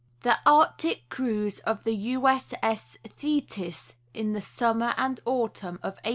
[0.23, 2.55] THE ARCTIC CRUISE OF THE U.S.
[2.63, 2.97] 8S.
[3.19, 6.01] THETIS IN THE SUMMER AND AUTUMN OF 1889.